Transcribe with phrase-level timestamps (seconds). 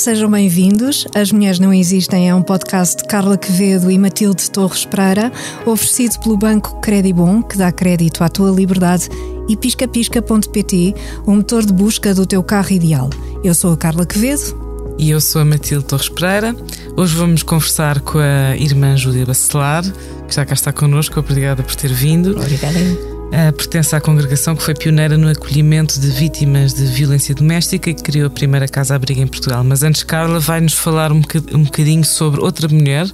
[0.00, 1.06] sejam bem-vindos.
[1.14, 5.30] As Mulheres Não Existem é um podcast de Carla Quevedo e Matilde Torres Pereira,
[5.66, 9.10] oferecido pelo Banco Credibon, que dá crédito à tua liberdade,
[9.46, 10.94] e piscapisca.pt,
[11.26, 13.10] o motor de busca do teu carro ideal.
[13.44, 14.94] Eu sou a Carla Quevedo.
[14.98, 16.56] E eu sou a Matilde Torres Pereira.
[16.96, 19.84] Hoje vamos conversar com a irmã Júlia Bacelar,
[20.26, 21.20] que já cá está connosco.
[21.20, 22.30] Obrigada por ter vindo.
[22.38, 23.09] Obrigada.
[23.30, 27.94] Uh, pertence à congregação que foi pioneira no acolhimento de vítimas de violência doméstica e
[27.94, 29.62] que criou a primeira casa-abriga em Portugal.
[29.62, 31.22] Mas antes, Carla vai-nos falar um,
[31.52, 33.06] um bocadinho sobre outra mulher,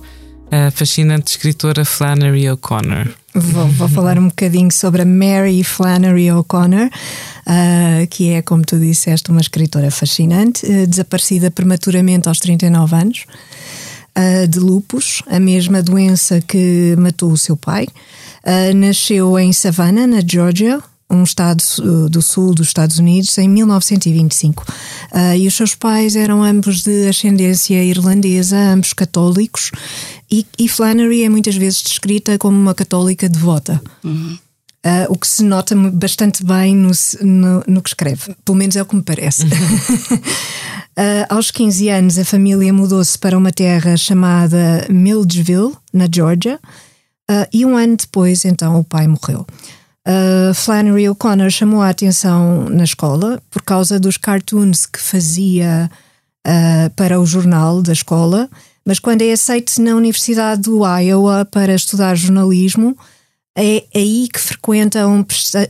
[0.51, 3.09] a fascinante escritora Flannery O'Connor.
[3.35, 8.79] Vou, vou falar um bocadinho sobre a Mary Flannery O'Connor, uh, que é, como tu
[8.79, 13.27] disseste, uma escritora fascinante, uh, desaparecida prematuramente aos 39 anos,
[14.49, 17.87] de lupus, a mesma doença que matou o seu pai.
[18.43, 21.63] Uh, nasceu em Savannah, na Georgia, um estado
[22.11, 24.65] do sul dos Estados Unidos, em 1925.
[25.13, 29.71] Uh, e os seus pais eram ambos de ascendência irlandesa, ambos católicos,
[30.31, 33.81] e, e Flannery é muitas vezes descrita como uma católica devota.
[34.03, 34.39] Uhum.
[34.87, 38.83] Uh, o que se nota bastante bem no, no, no, que escreve, pelo menos é
[38.83, 39.43] o que me parece.
[39.43, 40.17] Uhum.
[40.17, 46.61] uh, aos 15 anos, a família mudou-se para uma terra chamada Milledgeville, na Georgia,
[47.29, 49.45] Uh, e um ano depois, então, o pai morreu.
[50.07, 55.91] Uh, Flannery O'Connor chamou a atenção na escola por causa dos cartoons que fazia
[56.47, 58.49] uh, para o jornal da escola,
[58.85, 62.97] mas quando é aceite na Universidade do Iowa para estudar jornalismo,
[63.57, 65.25] é aí que frequenta um,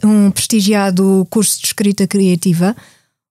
[0.04, 2.74] um prestigiado curso de escrita criativa,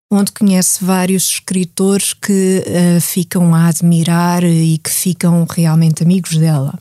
[0.10, 6.74] onde conhece vários escritores que uh, ficam a admirar e que ficam realmente amigos dela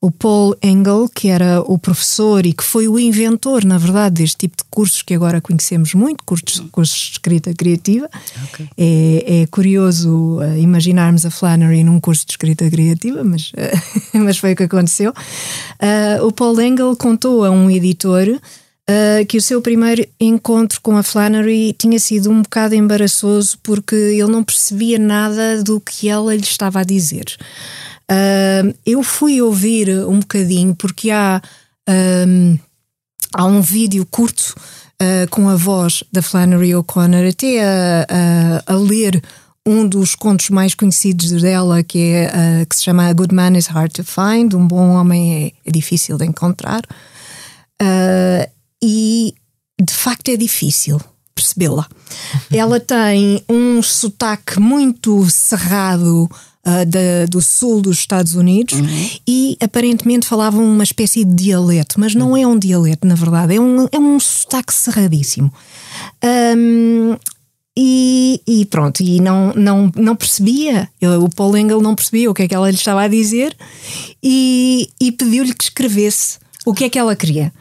[0.00, 4.36] o Paul Engel, que era o professor e que foi o inventor, na verdade, deste
[4.36, 8.08] tipo de cursos que agora conhecemos muito, cursos, cursos de escrita criativa.
[8.48, 8.68] Okay.
[8.76, 14.38] É, é, curioso uh, imaginarmos a Flannery num curso de escrita criativa, mas, uh, mas
[14.38, 15.10] foi o que aconteceu.
[15.10, 18.38] Uh, o Paul Engel contou a um editor
[19.28, 24.30] que o seu primeiro encontro com a Flannery tinha sido um bocado embaraçoso porque ele
[24.30, 27.36] não percebia nada do que ela lhe estava a dizer.
[28.10, 31.42] Uh, eu fui ouvir um bocadinho porque há,
[31.88, 32.58] um,
[33.34, 34.54] há um vídeo curto
[35.02, 38.06] uh, com a voz da Flannery O'Connor, até a,
[38.68, 39.22] a, a, ler
[39.66, 42.28] um dos contos mais conhecidos dela, que, é,
[42.62, 45.68] uh, que se chama A Good Man is Hard to Find, Um Bom Homem é,
[45.68, 46.82] é difícil de encontrar.
[47.80, 48.48] Ah,
[48.82, 49.34] e
[49.80, 51.00] de facto é difícil
[51.34, 51.86] percebê-la.
[52.50, 56.30] Ela tem um sotaque muito cerrado
[56.66, 59.10] uh, da, do sul dos Estados Unidos uhum.
[59.26, 63.60] e aparentemente falavam uma espécie de dialeto, mas não é um dialeto, na verdade, é
[63.60, 65.52] um, é um sotaque cerradíssimo.
[66.24, 67.16] Um,
[67.78, 70.88] e, e, pronto, e não, não, não percebia,
[71.22, 73.54] o Paul Engel não percebia o que é que ela lhe estava a dizer
[74.22, 77.52] e, e pediu-lhe que escrevesse o que é que ela queria.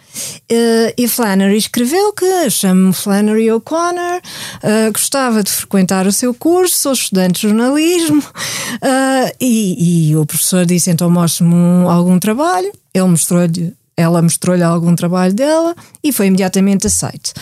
[0.51, 4.21] Uh, e Flannery escreveu que chamo-me Flannery O'Connor,
[4.63, 8.19] uh, gostava de frequentar o seu curso, sou estudante de jornalismo.
[8.19, 12.71] Uh, e, e, o professor disse: então mostre-me um, algum trabalho.
[12.93, 13.73] Ele mostrou-lhe.
[13.97, 15.73] Ela mostrou-lhe algum trabalho dela
[16.03, 17.33] e foi imediatamente aceite.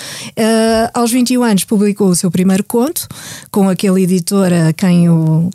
[0.93, 3.07] aos 21 anos publicou o seu primeiro conto
[3.49, 5.49] com aquele editor a quem o,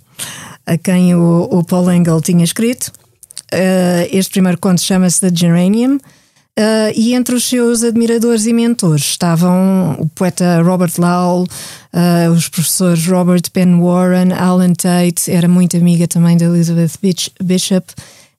[0.66, 2.90] a quem o, o Paul Engel tinha escrito.
[4.10, 6.00] este primeiro conto chama-se The Geranium
[6.58, 12.48] Uh, e entre os seus admiradores e mentores estavam o poeta Robert Lowell, uh, os
[12.48, 16.98] professores Robert Penn Warren, Alan Tate, era muito amiga também da Elizabeth
[17.40, 17.86] Bishop.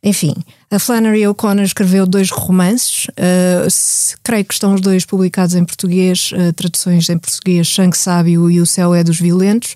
[0.04, 0.36] Enfim,
[0.70, 5.64] a Flannery O'Connor escreveu dois romances, uh, se, creio que estão os dois publicados em
[5.64, 9.76] português, traduções em português, Sangue Sábio e O Céu é dos Violentos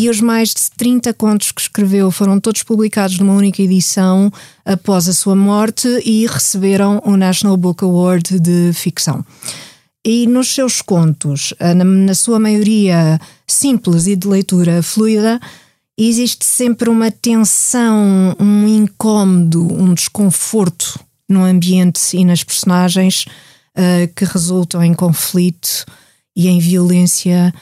[0.00, 4.32] e os mais de 30 contos que escreveu foram todos publicados numa única edição
[4.64, 9.26] após a sua morte e receberam o National Book Award de ficção.
[10.06, 15.40] E nos seus contos, eh, na sua maioria simples e de leitura fluida,
[15.98, 23.24] existe sempre uma tensão, um incômodo, um desconforto no ambiente e nas personagens
[23.76, 25.84] uh, que resultam em conflito
[26.36, 27.52] e em violência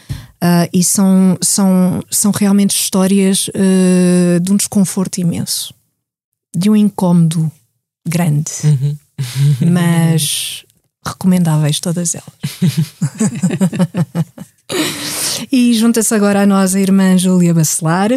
[0.46, 5.74] Uh, e são, são, são realmente histórias uh, de um desconforto imenso,
[6.54, 7.50] de um incómodo
[8.06, 8.96] grande, uhum.
[9.72, 10.64] mas
[11.04, 12.26] recomendáveis todas elas.
[15.50, 18.10] e junta-se agora a nós a irmã Júlia Bacelar.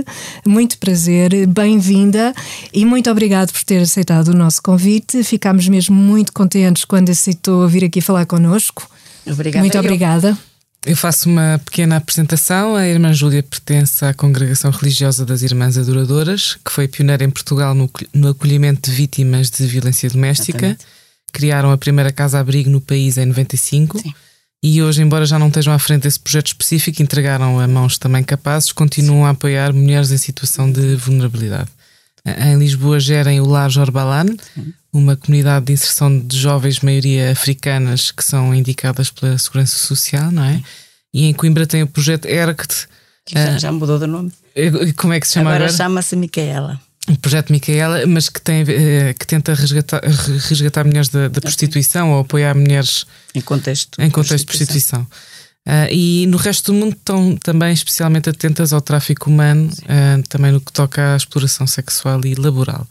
[0.45, 2.33] Muito prazer, bem-vinda
[2.71, 5.23] e muito obrigado por ter aceitado o nosso convite.
[5.23, 8.87] Ficámos mesmo muito contentes quando aceitou vir aqui falar connosco.
[9.25, 9.63] Obrigada.
[9.63, 10.29] Muito obrigada.
[10.29, 10.48] Eu
[10.95, 12.75] faço uma pequena apresentação.
[12.75, 17.75] A irmã Júlia pertence à Congregação Religiosa das Irmãs Adoradoras, que foi pioneira em Portugal
[17.75, 20.57] no, acolhimento de vítimas de violência doméstica.
[20.57, 20.85] Exatamente.
[21.31, 23.99] Criaram a primeira casa-abrigo no país em 95.
[23.99, 24.13] Sim.
[24.61, 28.23] E hoje, embora já não estejam à frente desse projeto específico, entregaram a mãos também
[28.23, 31.69] capazes, continuam a apoiar mulheres em situação de vulnerabilidade.
[32.25, 34.27] Em Lisboa gerem o Lar Jorbalan,
[34.91, 40.43] uma comunidade de inserção de jovens, maioria africanas, que são indicadas pela Segurança Social, não
[40.43, 40.61] é?
[41.13, 42.87] E em Coimbra tem o projeto ERCT.
[43.27, 44.31] Já, uh, já mudou de nome.
[44.97, 45.65] Como é que se chama agora?
[45.65, 46.79] Agora chama-se Micaela.
[47.07, 52.11] O projeto Micaela, mas que, tem, eh, que tenta resgatar, resgatar mulheres da, da prostituição
[52.11, 55.07] ou apoiar mulheres em contexto, em contexto de prostituição.
[55.69, 60.51] Uh, e no resto do mundo estão também especialmente atentas ao tráfico humano, uh, também
[60.51, 62.87] no que toca à exploração sexual e laboral.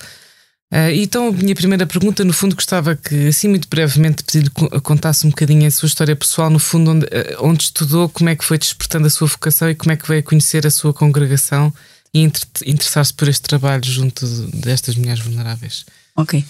[0.72, 4.48] Uh, então, a minha primeira pergunta, no fundo, gostava que, assim, muito brevemente, pedir
[4.84, 7.06] contasse um bocadinho a sua história pessoal, no fundo, onde,
[7.40, 10.20] onde estudou, como é que foi despertando a sua vocação e como é que veio
[10.20, 11.74] a conhecer a sua congregação
[12.14, 12.20] e
[12.64, 14.24] interessar-se por este trabalho junto
[14.54, 15.84] destas mulheres vulneráveis?
[16.18, 16.44] Ok.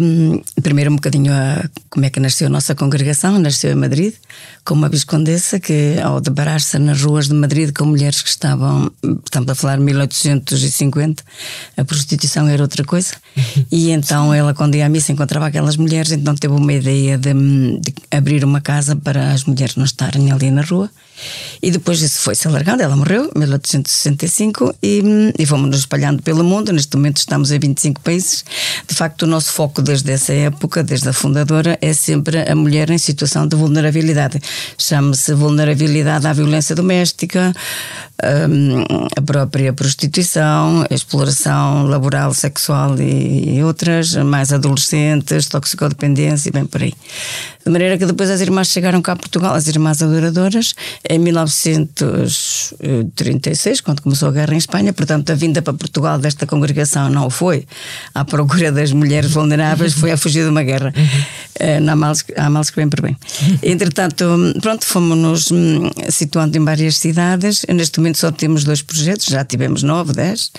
[0.00, 3.38] Um, primeiro, um bocadinho a como é que nasceu a nossa congregação.
[3.38, 4.14] Nasceu em Madrid,
[4.64, 8.90] com uma viscondessa que, ao deparar-se nas ruas de Madrid com mulheres que estavam,
[9.22, 11.22] estamos a falar 1850,
[11.76, 13.16] a prostituição era outra coisa.
[13.70, 17.32] E então ela, quando ia à missa, encontrava aquelas mulheres, então teve uma ideia de,
[17.80, 20.90] de abrir uma casa para as mulheres não estarem ali na rua.
[21.62, 25.02] E depois isso foi-se alargando, ela morreu em 1865 e,
[25.38, 26.72] e fomos nos espalhando pelo mundo.
[26.72, 28.44] Neste momento estamos em 25 países.
[28.86, 32.90] De facto, o nosso foco desde essa época, desde a fundadora, é sempre a mulher
[32.90, 34.40] em situação de vulnerabilidade.
[34.76, 37.54] Chama-se vulnerabilidade à violência doméstica,
[38.50, 38.84] hum,
[39.16, 43.25] a própria prostituição, a exploração laboral, sexual e
[43.62, 46.92] outras, mais adolescentes, toxicodependência e bem por aí.
[47.66, 50.72] De maneira que depois as irmãs chegaram cá a Portugal, as irmãs adoradoras,
[51.10, 54.92] em 1936, quando começou a guerra em Espanha.
[54.92, 57.66] Portanto, a vinda para Portugal desta congregação não foi
[58.14, 60.94] à procura das mulheres vulneráveis, foi a fugir de uma guerra.
[61.82, 63.16] Não há males, há males que vêm por bem.
[63.64, 64.24] Entretanto,
[64.62, 67.66] pronto, fomos-nos hum, situando em várias cidades.
[67.68, 70.52] Neste momento só temos dois projetos, já tivemos nove, dez.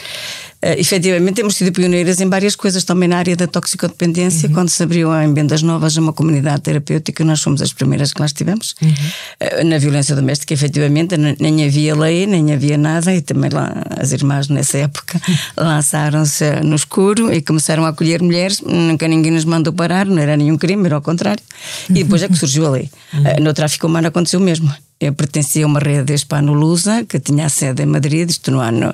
[0.57, 4.55] Uh, efetivamente temos sido pioneiras em várias coisas, também na área da toxicodependência, uhum.
[4.55, 8.25] quando se abriu em Bendas Novas uma comunidade terapêutica, nós fomos as primeiras que lá
[8.25, 8.75] estivemos.
[8.81, 8.89] Uhum.
[8.89, 14.11] Uh, na violência doméstica, efetivamente, nem havia lei, nem havia nada, e também lá as
[14.11, 15.19] irmãs nessa época
[15.57, 20.37] lançaram-se no escuro e começaram a acolher mulheres, nunca ninguém nos mandou parar, não era
[20.37, 21.43] nenhum crime, era ao contrário.
[21.89, 22.89] E depois é que surgiu a lei.
[23.13, 24.73] Uh, no tráfico humano aconteceu o mesmo.
[24.99, 28.93] Eu pertencia a uma rede hispano-lusa que tinha sede em Madrid, isto no ano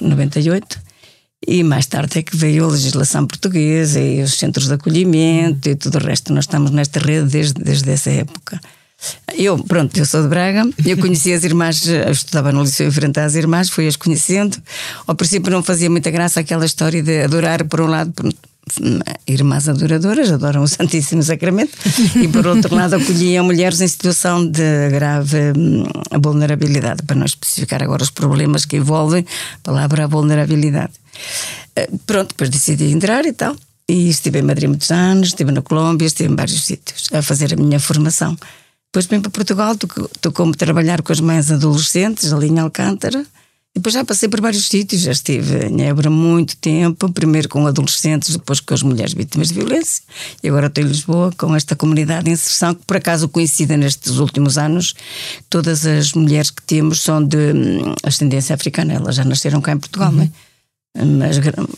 [0.00, 0.87] 98.
[1.46, 5.76] E mais tarde é que veio a legislação portuguesa e os centros de acolhimento e
[5.76, 6.32] tudo o resto.
[6.32, 8.60] Nós estamos nesta rede desde, desde essa época.
[9.36, 13.20] Eu, pronto, eu sou de Braga, eu conheci as irmãs, eu estudava no liceu frente
[13.20, 14.60] às irmãs, fui-as conhecendo.
[15.06, 18.12] Ao princípio não fazia muita graça aquela história de adorar por um lado,
[19.26, 21.76] irmãs adoradoras, adoram o Santíssimo Sacramento,
[22.22, 25.84] e por outro lado acolhiam mulheres em situação de grave hum,
[26.20, 30.92] vulnerabilidade, para não especificar agora os problemas que envolvem a palavra vulnerabilidade.
[31.76, 33.56] Eh, pronto, depois decidi entrar e tal,
[33.88, 37.54] e estive em Madrid muitos anos, estive na Colômbia, estive em vários sítios a fazer
[37.54, 38.36] a minha formação.
[38.90, 39.76] Depois vim para Portugal,
[40.20, 43.24] tocou-me trabalhar com as mães adolescentes ali em Alcântara,
[43.74, 48.32] depois já passei por vários sítios, já estive em Évora muito tempo, primeiro com adolescentes,
[48.32, 50.02] depois com as mulheres vítimas de violência,
[50.42, 54.18] e agora estou em Lisboa com esta comunidade de inserção que por acaso coincide nestes
[54.18, 54.94] últimos anos.
[55.48, 59.78] Todas as mulheres que temos são de hum, ascendência africana, elas já nasceram cá em
[59.78, 60.16] Portugal, uhum.
[60.16, 60.30] não é?
[61.00, 61.36] Mas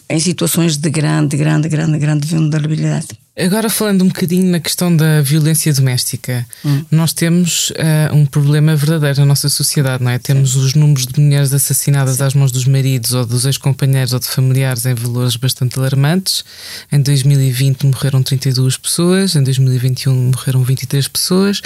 [0.08, 3.08] em situações de grande, grande, grande, grande vulnerabilidade.
[3.44, 6.84] Agora falando um bocadinho na questão da violência doméstica, hum.
[6.90, 10.18] nós temos uh, um problema verdadeiro na nossa sociedade, não é?
[10.18, 10.58] Temos Sim.
[10.60, 12.24] os números de mulheres assassinadas Sim.
[12.24, 16.44] às mãos dos maridos ou dos ex-companheiros ou de familiares em valores bastante alarmantes.
[16.92, 21.62] Em 2020 morreram 32 pessoas, em 2021 morreram 23 pessoas.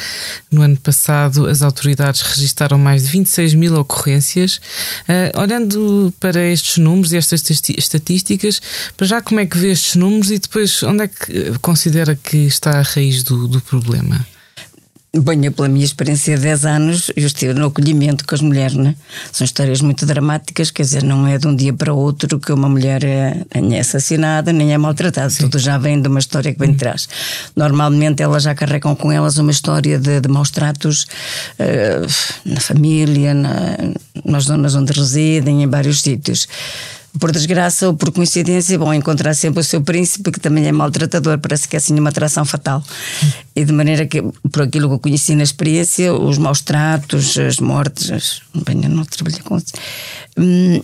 [0.51, 4.61] No ano passado as autoridades registaram mais de 26 mil ocorrências.
[5.09, 7.43] Uh, olhando para estes números e estas
[7.77, 8.63] estatísticas,
[8.97, 12.37] para já como é que vê estes números e depois onde é que considera que
[12.37, 14.21] está a raiz do, do problema?
[15.17, 18.95] Bem, pela minha experiência de 10 anos, eu estive no acolhimento com as mulheres, né?
[19.33, 22.69] São histórias muito dramáticas, quer dizer, não é de um dia para outro que uma
[22.69, 25.31] mulher é, nem é assassinada, nem é maltratada.
[25.31, 25.45] Sim.
[25.45, 27.09] Tudo já vem de uma história que vem de trás.
[27.57, 31.05] Normalmente elas já carregam com elas uma história de, de maus tratos
[31.61, 32.07] uh,
[32.45, 33.77] na família, na,
[34.23, 36.47] nas zonas onde residem, em vários sítios
[37.19, 41.39] por desgraça ou por coincidência, vão encontrar sempre o seu príncipe, que também é maltratador,
[41.39, 42.83] parece que é assim uma atração fatal.
[43.57, 44.21] E de maneira que,
[44.51, 48.91] por aquilo que eu conheci na experiência, os maus tratos, as mortes, as, bem, eu
[48.91, 49.73] não trabalhei com isso.
[50.37, 50.81] Hum,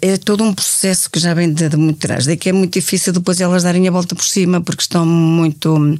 [0.00, 2.24] é todo um processo que já vem de, de muito atrás.
[2.24, 5.98] Daí que é muito difícil depois elas darem a volta por cima, porque estão muito,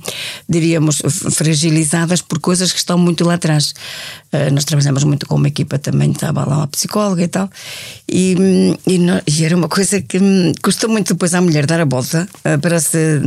[0.49, 1.03] diríamos,
[1.33, 3.75] fragilizadas por coisas que estão muito lá atrás.
[4.33, 7.51] Uh, nós trabalhamos muito com uma equipa também, estava lá uma psicóloga e tal,
[8.09, 8.37] e,
[8.87, 10.19] e, e era uma coisa que
[10.63, 13.21] custou muito depois à mulher dar a volta uh, para se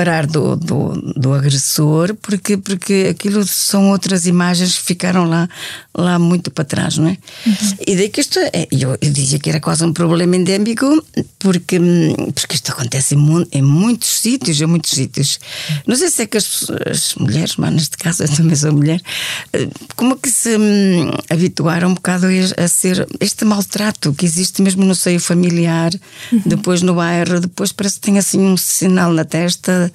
[0.00, 5.48] separar do, do, do, agressor, porque, porque aquilo são outras imagens que ficaram lá,
[5.94, 7.18] lá muito para trás, não é?
[7.46, 7.54] Uhum.
[7.86, 10.86] E daí que isto é eu, eu dizia que era quase um problema endémico,
[11.38, 11.78] porque,
[12.34, 15.38] porque isto acontece em, em muitos sítios, em muitos sítios.
[15.86, 19.00] Não sei se é que as, as mulheres, mas neste caso eu também sou mulher,
[19.52, 24.62] eh, como que se hum, habituaram um bocado a, a, ser este maltrato que existe
[24.62, 25.92] mesmo no seio familiar,
[26.32, 26.42] uhum.
[26.46, 29.89] depois no bairro, depois parece que tem assim um sinal na testa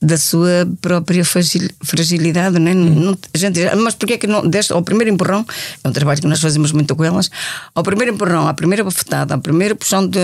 [0.00, 2.74] da sua própria fragilidade, né?
[2.74, 5.44] Não, a gente mas porquê é que não deste ao primeiro empurrão?
[5.82, 7.30] É um trabalho que nós fazemos muito com elas.
[7.74, 10.18] Ao primeiro empurrão, à primeira bofetada, ao primeiro puxão de,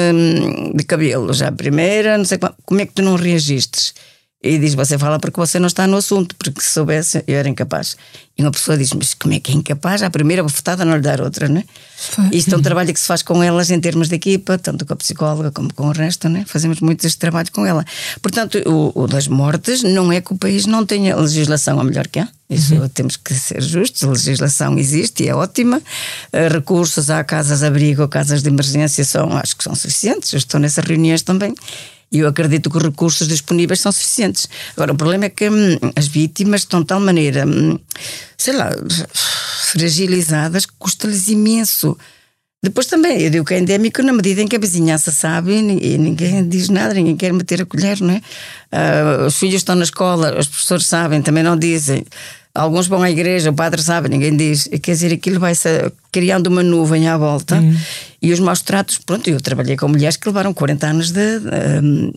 [0.75, 3.95] de cabelo, já a primeira, não sei como, como é que tu não reagistes?
[4.43, 7.49] E diz: Você fala porque você não está no assunto, porque se soubesse eu era
[7.49, 7.97] incapaz.
[8.37, 10.03] E uma pessoa diz: Mas como é que é incapaz?
[10.03, 11.63] A primeira bofetada não lhe dar outra, né?
[12.33, 14.95] Isto é um trabalho que se faz com elas em termos de equipa, tanto com
[14.95, 16.45] a psicóloga como com o resto, né?
[16.45, 17.85] Fazemos muito este trabalho com ela.
[18.21, 22.09] Portanto, o, o das mortes não é que o país não tenha legislação, a melhor
[22.09, 22.29] que há.
[22.51, 22.89] Isso uhum.
[22.89, 24.03] temos que ser justos.
[24.03, 25.79] A legislação existe e é ótima.
[25.79, 30.33] Uh, recursos à casas-abrigo, casas de emergência, são, acho que são suficientes.
[30.33, 31.55] Eu estou nessas reuniões também
[32.13, 34.49] e eu acredito que os recursos disponíveis são suficientes.
[34.77, 37.79] Agora, o problema é que hum, as vítimas estão de tal maneira, hum,
[38.37, 38.71] sei lá,
[39.73, 41.97] fragilizadas que custa-lhes imenso.
[42.63, 45.99] Depois também, eu digo que é endémico na medida em que a vizinhança sabe e
[45.99, 48.21] ninguém diz nada, ninguém quer meter a colher, não é?
[48.71, 52.05] Uh, os filhos estão na escola, os professores sabem, também não dizem.
[52.55, 54.69] Alguns vão à igreja, o padre sabe, ninguém diz.
[54.83, 55.55] Quer dizer, aquilo vai
[56.13, 57.57] criando uma nuvem à volta.
[57.57, 57.77] Uhum.
[58.23, 61.49] E os maus tratos, pronto, eu trabalhei com mulheres que levaram 40 anos de, de,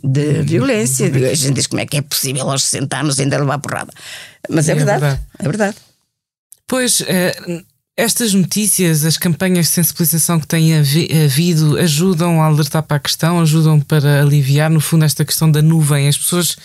[0.03, 0.45] de uhum.
[0.45, 1.07] violência.
[1.07, 3.91] A gente diz como é que é possível aos 60 anos ainda levar porrada.
[4.47, 5.77] Mas é, é verdade, verdade, é verdade.
[6.67, 7.35] Pois, é,
[7.97, 13.39] estas notícias, as campanhas de sensibilização que têm havido, ajudam a alertar para a questão,
[13.39, 16.07] ajudam para aliviar, no fundo, esta questão da nuvem.
[16.07, 16.55] As pessoas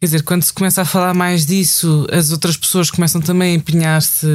[0.00, 3.54] Quer dizer, quando se começa a falar mais disso, as outras pessoas começam também a
[3.54, 4.26] empenhar-se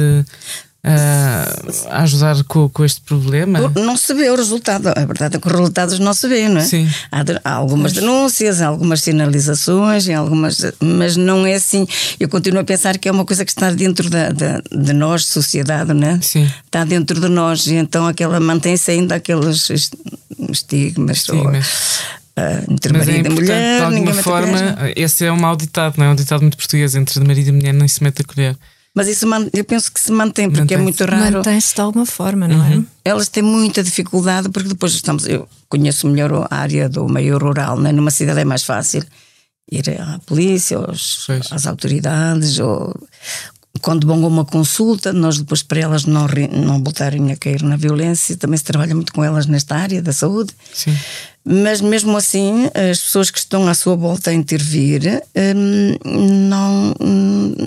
[0.86, 3.72] a ajudar com, com, este problema?
[3.74, 4.88] Não se vê o resultado.
[4.88, 6.64] A verdade é que os resultados não se vê, não é?
[6.64, 6.88] Sim.
[7.10, 8.02] Há, há algumas mas...
[8.02, 11.86] denúncias, há algumas sinalizações, algumas, mas não é assim.
[12.20, 15.24] Eu continuo a pensar que é uma coisa que está dentro da, da de nós,
[15.26, 16.20] sociedade, não é?
[16.20, 16.48] Sim.
[16.64, 19.68] Está dentro de nós, e então aquela mantém-se ainda aqueles
[20.50, 21.18] estigmas.
[21.18, 22.00] estigmas.
[22.38, 23.78] Uh, entre Mas marido é e mulher.
[23.78, 24.58] De alguma forma,
[24.94, 26.10] esse é um mau ditado, não é?
[26.10, 28.56] Um ditado muito português: entre marido e mulher nem se mete a colher.
[28.96, 31.36] Mas isso eu penso que se mantém, porque mantém é muito raro.
[31.36, 32.76] Mantém-se de alguma forma, não é?
[32.76, 32.86] uhum.
[33.04, 33.10] é?
[33.10, 35.26] Elas têm muita dificuldade, porque depois estamos.
[35.26, 37.92] Eu conheço melhor a área do meio rural, né?
[37.92, 39.04] numa cidade é mais fácil
[39.70, 42.94] ir à polícia, aos, às autoridades, ou
[43.82, 47.76] quando vão a uma consulta, nós depois para elas não, não voltarem a cair na
[47.76, 50.54] violência, também se trabalha muito com elas nesta área da saúde.
[50.72, 50.96] Sim.
[51.48, 55.22] Mas mesmo assim, as pessoas que estão à sua volta a intervir
[55.54, 55.96] hum,
[56.48, 56.94] não,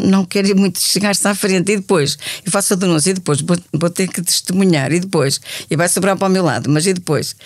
[0.06, 1.72] não querem muito chegar-se à frente.
[1.72, 4.92] E depois, eu faço a denúncia e depois vou, vou, ter que testemunhar.
[4.92, 5.40] E depois,
[5.72, 6.70] e vai sobrar para o meu lado.
[6.70, 7.38] Mas e depois?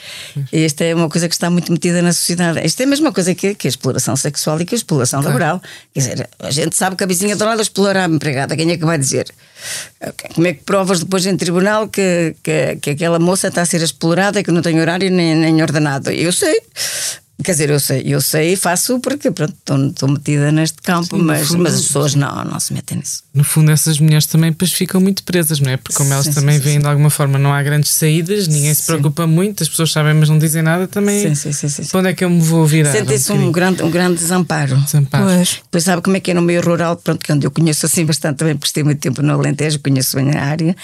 [0.51, 2.57] Esta é uma coisa que está muito metida na sociedade.
[2.59, 5.37] Esta é a mesma coisa que, que a exploração sexual e que a exploração claro.
[5.37, 5.61] laboral.
[5.93, 8.55] Quer dizer, a gente sabe que a vizinha do lado explora a empregada.
[8.55, 9.31] Quem é que vai dizer?
[10.35, 13.81] Como é que provas depois em tribunal que, que, que aquela moça está a ser
[13.81, 16.11] explorada e que não tem horário nem, nem ordenado?
[16.23, 16.61] Eu sei.
[17.41, 21.23] Quer dizer, eu sei, eu sei e faço porque pronto, estou metida neste campo, sim,
[21.23, 23.23] mas, fundo, mas as pessoas não, não se metem nisso.
[23.33, 25.77] No fundo, essas mulheres também depois ficam muito presas, não é?
[25.77, 28.83] Porque como elas sim, também vêm de alguma forma, não há grandes saídas, ninguém se
[28.83, 31.33] preocupa muito, as pessoas sabem, mas não dizem nada também.
[31.35, 31.97] Sim, sim, sim.
[31.97, 32.91] Onde é que eu me vou virar?
[32.91, 34.77] Sentem-se um, um, grande, um grande desamparo.
[34.77, 35.25] desamparo.
[35.25, 35.61] Pois.
[35.71, 38.05] pois sabe como é que é no meio rural, pronto, que onde eu conheço assim
[38.05, 40.75] bastante, também prestei muito tempo no Alentejo, conheço bem a área.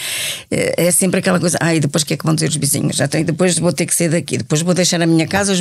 [0.49, 2.55] É, é sempre aquela coisa, ah, e depois o que é que vão dizer os
[2.55, 2.95] vizinhos?
[2.95, 5.53] Já tenho, depois vou ter que sair daqui, depois vou deixar a minha casa,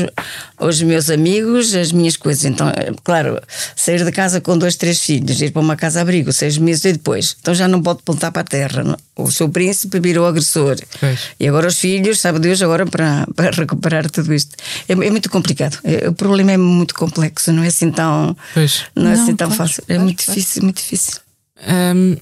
[0.58, 2.44] os, os meus amigos as minhas coisas.
[2.44, 3.40] Então, eh, claro,
[3.76, 7.36] sair de casa com dois, três filhos, ir para uma casa-abrigo seis meses e depois,
[7.40, 8.84] então já não pode pontar para a terra.
[8.84, 8.96] Não?
[9.16, 10.76] O seu príncipe virou agressor.
[11.00, 11.20] Pois.
[11.38, 14.56] E agora os filhos, sabe Deus, agora para, para recuperar tudo isto.
[14.88, 15.78] É, é muito complicado.
[15.84, 18.84] É, o problema é muito complexo, não é assim tão, pois.
[18.94, 19.82] não é assim tão fácil.
[19.88, 21.20] É muito difícil, muito difícil.
[21.66, 22.16] Um,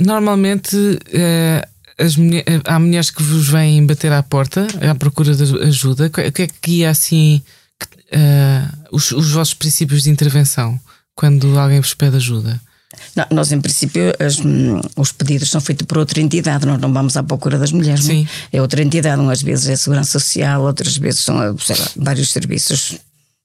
[0.00, 0.76] normalmente.
[0.76, 6.06] Uh as mulher, há mulheres que vos vêm bater à porta à procura de ajuda.
[6.06, 7.42] O que é que ia assim
[7.84, 10.78] uh, os, os vossos princípios de intervenção
[11.14, 12.60] quando alguém vos pede ajuda?
[13.14, 16.92] Não, nós, em princípio, as, hum, os pedidos são feitos por outra entidade, nós não
[16.92, 18.04] vamos à procura das mulheres.
[18.04, 18.22] Sim.
[18.22, 18.58] Não?
[18.58, 21.54] É outra entidade, umas vezes é Segurança Social, outras vezes são lá,
[21.96, 22.98] vários serviços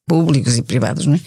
[0.07, 1.19] públicos e privados, não é?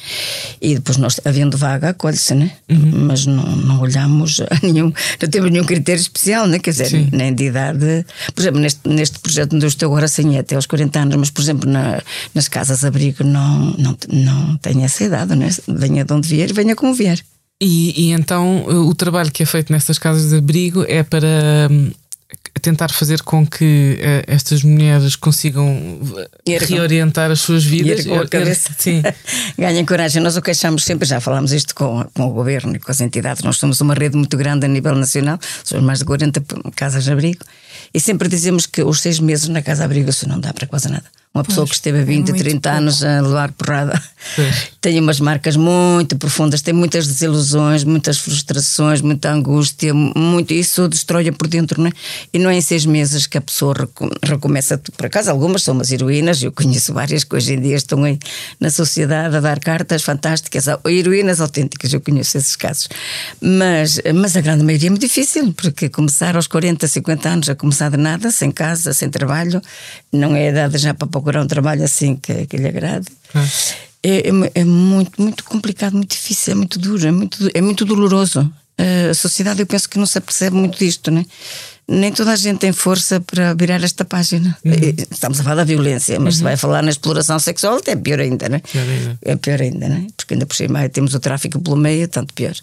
[0.60, 2.50] E depois nós, havendo vaga, acolhe-se, né?
[2.68, 3.06] Uhum.
[3.06, 6.58] Mas não, não olhamos a nenhum, não temos nenhum critério especial, né?
[6.58, 7.08] Quer dizer, Sim.
[7.12, 8.04] nem de idade.
[8.34, 11.30] Por exemplo, neste, neste projeto onde eu estou agora sem até aos 40 anos, mas
[11.30, 12.02] por exemplo, na,
[12.34, 15.48] nas casas de abrigo não, não, não tenho essa idade, né?
[15.66, 17.18] Venha de onde vier, venha como vier.
[17.60, 21.70] E, e então o trabalho que é feito nessas casas de abrigo é para
[22.60, 26.00] tentar fazer com que uh, estas mulheres consigam
[26.46, 28.06] reorientar as suas vidas.
[28.06, 28.70] com a cabeça.
[28.78, 29.02] Sim.
[29.58, 30.22] Ganhem coragem.
[30.22, 33.42] Nós o queixamos sempre, já falámos isto com, com o governo e com as entidades.
[33.42, 36.42] Nós somos uma rede muito grande a nível nacional, somos mais de 40
[36.74, 37.44] casas de abrigo,
[37.92, 40.66] e sempre dizemos que os seis meses na casa de abrigo isso não dá para
[40.66, 41.04] quase nada.
[41.36, 42.78] Uma pessoa pois, que esteve 20, é 30 pouco.
[42.78, 44.02] anos a levar porrada
[44.34, 44.68] pois.
[44.80, 51.30] tem umas marcas muito profundas, tem muitas desilusões, muitas frustrações, muita angústia, muito isso destrói
[51.30, 51.92] por dentro, não é?
[52.32, 53.74] E não é em seis meses que a pessoa
[54.22, 54.78] recomeça.
[54.78, 58.18] Por acaso, algumas são umas heroínas, eu conheço várias que hoje em dia estão aí
[58.58, 62.88] na sociedade a dar cartas fantásticas, heroínas autênticas, eu conheço esses casos.
[63.42, 67.54] Mas, mas a grande maioria é muito difícil, porque começar aos 40, 50 anos a
[67.54, 69.60] começar de nada, sem casa, sem trabalho,
[70.10, 73.08] não é idade já para procurar um trabalho assim que, que lhe agrade.
[74.02, 77.84] É, é, é, muito, muito complicado, muito difícil, é muito duro, é muito, é muito
[77.84, 78.50] doloroso.
[78.78, 81.24] A sociedade, eu penso que não se apercebe muito disto, né?
[81.88, 84.56] Nem toda a gente tem força para virar esta página.
[84.64, 84.72] Uhum.
[85.10, 86.38] Estamos a falar da violência, mas uhum.
[86.38, 88.60] se vai falar na exploração sexual, é pior ainda, né?
[88.60, 89.18] Pior ainda.
[89.22, 90.06] É pior ainda, né?
[90.16, 92.54] Porque ainda por cima temos o tráfico pelo meio, tanto pior.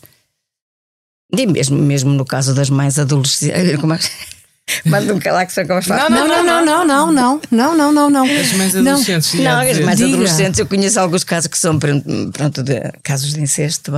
[1.36, 4.10] E mesmo, mesmo no caso das mais adolescentes.
[4.65, 4.96] Como?
[4.96, 6.10] Manda um calar que como faz.
[6.10, 8.24] Não, não, não, não, não, não, não, não, não, não.
[8.24, 9.34] As mais adolescentes.
[9.34, 10.13] Não, as mais Diga.
[10.13, 13.91] adolescentes, eu conheço alguns casos que são pronto, de, casos de incesto.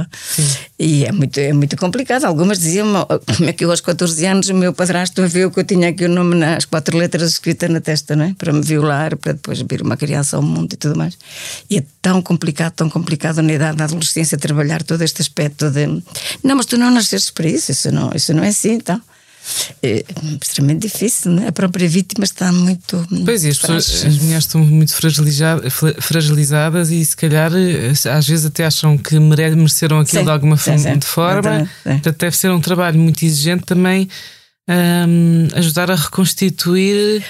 [0.80, 2.26] E é muito, é muito complicado.
[2.26, 3.06] Algumas diziam
[3.38, 6.06] como é que eu aos 14 anos o meu padrasto viu que eu tinha aqui
[6.06, 8.34] o nome nas quatro letras escritas na testa, não é?
[8.36, 11.16] Para me violar, para depois vir uma criança ao mundo e tudo mais.
[11.70, 15.86] E é tão complicado, tão complicado na idade da adolescência trabalhar todo este aspecto de
[16.44, 19.00] não, mas tu não nasceste para isso, isso não, isso não é assim, então
[19.84, 20.04] é
[20.42, 21.48] extremamente difícil, né?
[21.48, 23.08] a própria vítima está muito.
[23.24, 24.94] Pois e as, pessoas, as mulheres estão muito
[26.00, 30.58] fragilizadas e se calhar eh, às vezes até acham que mereceram aquilo sim, de alguma
[30.58, 30.98] sim, sim.
[30.98, 31.70] de forma.
[31.84, 34.10] Portanto, deve ser um trabalho muito exigente também
[34.68, 37.24] um, ajudar a reconstituir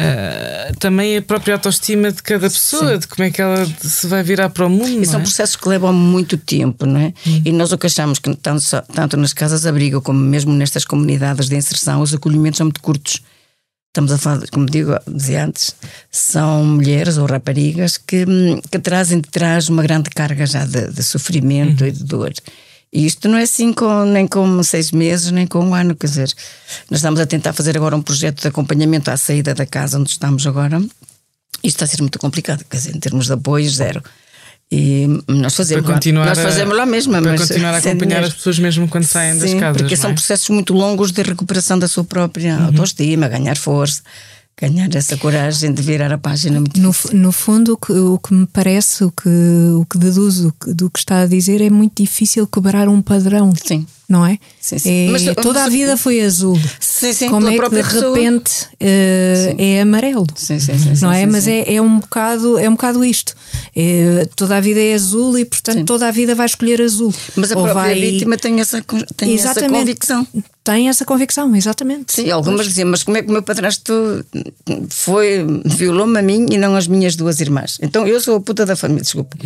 [0.00, 2.98] Uh, também a própria autoestima de cada pessoa, Sim.
[2.98, 5.02] de como é que ela se vai virar para o mundo.
[5.02, 5.22] E são é?
[5.22, 7.12] processos que levam muito tempo, não é?
[7.26, 7.42] Hum.
[7.44, 10.84] E nós o que achamos que tanto, tanto nas casas de abrigo como mesmo nestas
[10.84, 13.22] comunidades de inserção, os acolhimentos são muito curtos.
[13.88, 15.74] Estamos a falar, como digo, dizia antes,
[16.10, 18.24] são mulheres ou raparigas que,
[18.70, 21.88] que trazem de trás uma grande carga já de, de sofrimento uhum.
[21.88, 22.32] e de dor.
[22.92, 25.94] E isto não é assim com, nem com seis meses, nem com um ano.
[25.94, 26.34] Quer dizer,
[26.90, 30.10] nós estamos a tentar fazer agora um projeto de acompanhamento à saída da casa onde
[30.10, 30.78] estamos agora.
[31.62, 34.02] Isto está a ser muito complicado, quer dizer, em termos de apoio, zero.
[34.72, 37.12] E nós fazemos, lá, nós fazemos lá mesmo.
[37.12, 39.82] Para mas continuar a acompanhar as pessoas mesmo quando saem Sim, das casas.
[39.82, 40.14] Porque são é?
[40.14, 42.66] processos muito longos de recuperação da sua própria uhum.
[42.66, 44.02] autoestima, ganhar força
[44.60, 46.60] ganhar essa coragem de virar a página.
[46.76, 50.90] No, no fundo, o que, o que, me parece, o que, o que deduzo do
[50.90, 53.52] que está a dizer, é muito difícil quebrar um padrão.
[53.54, 54.38] Sim não é?
[54.60, 55.06] Sim, sim.
[55.06, 56.58] É, mas, toda a vida foi azul.
[56.80, 60.26] Sim, sim, Como é que de repente uh, é amarelo?
[60.34, 61.24] Sim, sim, sim, não é?
[61.26, 63.36] mas É, é um bocado é um bocado isto.
[63.74, 67.14] É, toda a vida é azul e portanto toda a vida vai escolher azul.
[67.36, 68.00] Mas a Ou própria vai...
[68.00, 68.84] vítima tem essa
[69.16, 70.26] tem essa convicção.
[70.62, 72.12] Tem essa convicção, exatamente.
[72.12, 74.24] Sim, algumas diziam, mas como é que o meu padrasto
[74.90, 77.78] foi, violou-me a mim e não as minhas duas irmãs?
[77.80, 79.38] Então eu sou a puta da família, desculpa.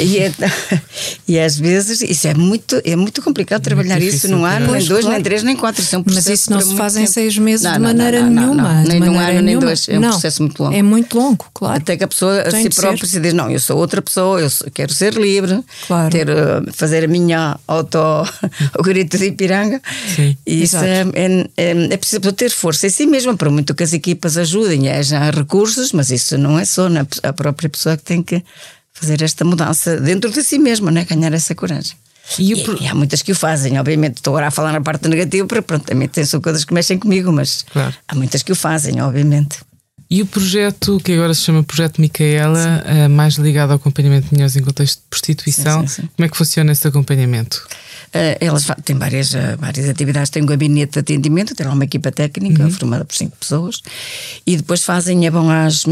[0.00, 0.32] e, é,
[1.28, 5.04] e às vezes isso é muito, é muito complicado trabalhar isso num ano, nem dois,
[5.04, 5.82] nem três, nem quatro.
[5.82, 8.30] Isso é um Mas isso não se faz em seis meses não, de maneira não,
[8.30, 8.82] não, nenhuma.
[8.82, 9.88] Nem num ano, nem dois.
[9.88, 10.74] É um processo muito longo.
[10.74, 11.76] É muito longo, claro.
[11.76, 14.50] Até que a pessoa a si própria se diz: Não, eu sou outra pessoa, eu
[14.72, 16.10] quero ser livre, claro.
[16.10, 17.98] ter, eh, fazer a minha auto.
[18.78, 19.80] o grito de Ipiranga.
[20.14, 23.74] Sim, e isso é, é, é, é, preciso ter força em si mesmo, para muito
[23.74, 24.88] que as equipas ajudem.
[24.88, 28.22] É, já há recursos, mas isso não é só na, a própria pessoa que tem
[28.22, 28.42] que
[28.92, 31.04] fazer esta mudança dentro de si mesma, né?
[31.04, 31.96] ganhar essa coragem.
[32.38, 34.16] E, e, e, há muitas que o fazem, obviamente.
[34.16, 36.98] Estou agora a falar na parte negativa, porque pronto, também tem são coisas que mexem
[36.98, 37.94] comigo, mas claro.
[38.06, 39.58] há muitas que o fazem, obviamente.
[40.08, 44.34] E o projeto, que agora se chama Projeto Micaela, é mais ligado ao acompanhamento de
[44.34, 47.66] mulheres em contexto de prostituição, sim, sim, como é que funciona esse acompanhamento?
[48.14, 52.12] Uh, elas têm várias, uh, várias atividades, têm um gabinete de atendimento, lá uma equipa
[52.12, 52.70] técnica uhum.
[52.70, 53.82] formada por cinco pessoas,
[54.46, 55.84] e depois fazem, é bom às.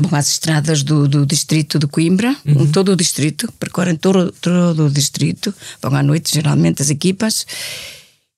[0.00, 2.70] Vão às estradas do, do distrito de Coimbra, uhum.
[2.70, 7.46] todo o distrito, percorrem todo, todo o distrito, vão à noite, geralmente, as equipas.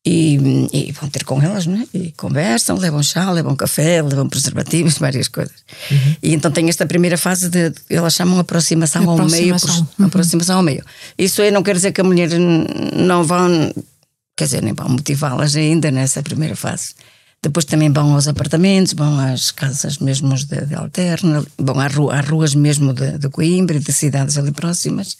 [0.07, 0.37] E,
[0.71, 1.87] e, vão ter com elas, não é?
[1.95, 5.55] E conversam, levam chá, levam café, levam preservativos, várias coisas.
[5.91, 6.17] Uhum.
[6.23, 9.71] E então tem esta primeira fase de, elas chamam aproximação, aproximação.
[9.71, 9.87] ao meio.
[9.99, 10.07] Uhum.
[10.07, 10.85] Aproximação ao meio.
[11.17, 13.73] Isso aí não quer dizer que a mulher não vão,
[14.37, 16.95] quer dizer, nem vão motivá-las ainda nessa primeira fase.
[17.45, 22.27] Depois também vão aos apartamentos, vão às casas mesmo de, de Alterna, vão às, às
[22.27, 25.19] ruas mesmo de, de, Coimbra e de cidades ali próximas.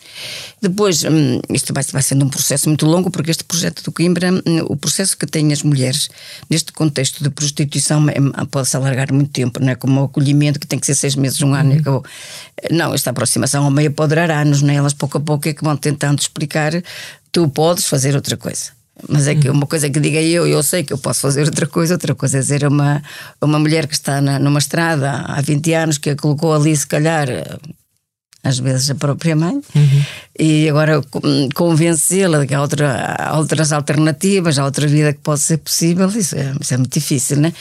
[0.59, 4.33] Depois, hum, isto vai, vai sendo um processo muito longo, porque este projeto de Coimbra,
[4.33, 6.09] hum, o processo que têm as mulheres
[6.49, 8.15] neste contexto de prostituição é,
[8.51, 11.43] pode-se alargar muito tempo, não é como o acolhimento que tem que ser seis meses,
[11.43, 11.77] um ano uhum.
[11.77, 12.05] e acabou.
[12.71, 14.77] Não, esta aproximação ao meio pode durar anos, não é?
[14.77, 16.73] Elas pouco a pouco é que vão tentando explicar
[17.31, 18.84] tu podes fazer outra coisa.
[19.09, 21.67] Mas é que uma coisa que diga eu, eu sei que eu posso fazer outra
[21.67, 23.03] coisa, outra coisa é dizer a uma,
[23.43, 26.87] uma mulher que está na, numa estrada há 20 anos que a colocou ali, se
[26.87, 27.27] calhar,
[28.43, 30.03] às vezes a própria mãe, uhum.
[30.39, 31.03] e agora
[31.55, 36.09] convencê-la de que há, outra, há outras alternativas, há outra vida que pode ser possível,
[36.09, 37.53] isso é, isso é muito difícil, né?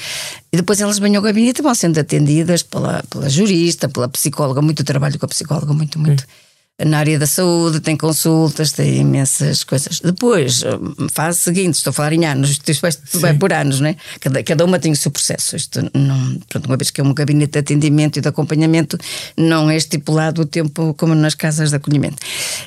[0.52, 4.62] E depois elas vêm ao gabinete e vão sendo atendidas pela, pela jurista, pela psicóloga,
[4.62, 6.22] muito trabalho com a psicóloga, muito, muito.
[6.22, 6.43] Uhum
[6.84, 10.00] na área da saúde, tem consultas, tem imensas coisas.
[10.00, 10.64] Depois,
[11.12, 13.96] fase seguinte, estou a falar em anos, isto vai, vai por anos, né?
[14.20, 15.56] Cada, cada uma tem o seu processo.
[15.56, 18.98] Isto não, pronto, uma vez que é um gabinete de atendimento e de acompanhamento,
[19.38, 22.18] não é estipulado o tempo como nas casas de acolhimento.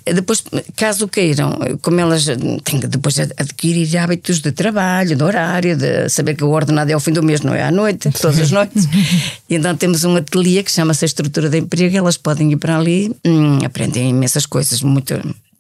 [0.05, 0.43] Depois,
[0.77, 2.27] caso queiram, como elas
[2.63, 6.95] têm que depois adquirir hábitos de trabalho, de horário, de saber que o ordenado é
[6.95, 8.85] ao fim do mês, não é à noite, todas as noites.
[9.51, 12.79] e então temos um ateliê que chama-se a Estrutura de Emprego, elas podem ir para
[12.79, 15.15] ali, hum, aprender tem imensas coisas muito,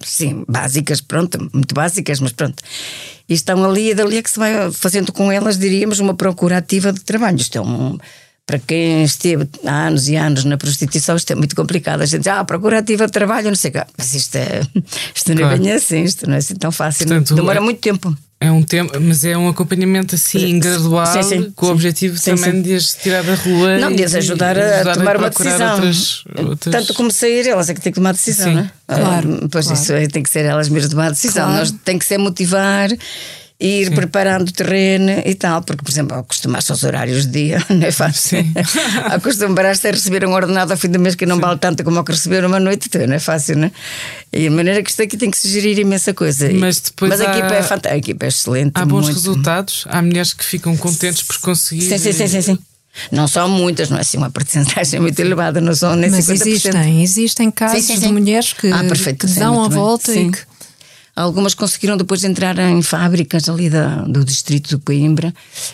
[0.04, 2.62] sim, básicas, pronto, muito básicas, mas pronto.
[3.26, 6.58] E estão ali e dali é que se vai fazendo com elas, diríamos, uma procura
[6.58, 7.38] ativa de trabalho.
[7.38, 7.96] Isto é um
[8.44, 12.02] para quem esteve há anos e anos na prostituição, isto é muito complicado.
[12.02, 13.82] A gente diz, ah, procura ativa de trabalho, não sei o quê.
[13.96, 14.60] Mas isto, é,
[15.14, 17.08] isto não é bem assim, isto não é assim tão fácil.
[17.08, 18.14] Portanto, Demora é, muito tempo.
[18.38, 22.22] É um tempo, mas é um acompanhamento assim gradual, sim, sim, com sim, o objetivo
[22.22, 23.78] também de as tirar da rua.
[23.78, 25.74] Não, de as ajudar, a, ajudar a tomar a uma decisão.
[25.74, 26.72] Outras, outras...
[26.74, 28.70] Tanto como sair, elas é que têm que tomar decisão, não é?
[28.86, 29.48] Claro.
[29.50, 29.82] Pois claro.
[29.82, 31.46] isso aí tem que ser elas mesmas tomar decisão.
[31.46, 31.58] Claro.
[31.60, 32.90] Nós tem que ser motivar
[33.58, 33.94] ir Sim.
[33.94, 37.90] preparando o terreno e tal, porque, por exemplo, acostumar-se aos horários de dia não é
[37.90, 38.44] fácil.
[39.10, 41.42] Acostumar-se a receber um ordenado ao fim do mês que não Sim.
[41.42, 43.72] vale tanto como o que receber uma noite, então, não é fácil, não é?
[44.32, 46.50] E a maneira que isto aqui tem que se gerir imensa coisa.
[46.52, 48.72] Mas, depois Mas a, equipa é fantástica, a equipa é excelente.
[48.74, 49.14] Há bons muito...
[49.14, 51.82] resultados, há mulheres que ficam contentes por conseguir.
[51.82, 52.42] Sim, sim, sim, sim.
[52.42, 52.58] sim.
[53.12, 56.30] Não são muitas, não é assim uma porcentagem muito elevada, não são nem Mas 50%.
[56.32, 58.06] existem, existem casos sim, sim, sim.
[58.06, 58.82] de mulheres que, ah,
[59.14, 60.38] que dão a volta e que
[61.16, 65.32] Algumas conseguiram depois entrar em fábricas ali da, do distrito de Coimbra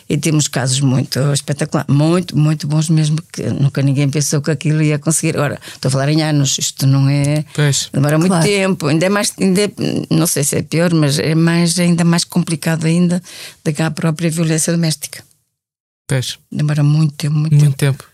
[0.08, 4.80] e temos casos muito espetaculares, muito, muito bons mesmo, que nunca ninguém pensou que aquilo
[4.80, 5.36] ia conseguir.
[5.36, 7.44] Agora, estou a falar em anos, isto não é.
[7.54, 7.90] Pois.
[7.92, 8.46] Demora muito claro.
[8.46, 9.70] tempo, ainda é mais, ainda é,
[10.08, 13.20] não sei se é pior, mas é mais, ainda mais complicado ainda
[13.64, 15.24] do que a própria violência doméstica.
[16.06, 16.38] Pois.
[16.52, 17.98] Demora muito tempo, muito, muito tempo.
[17.98, 18.11] tempo.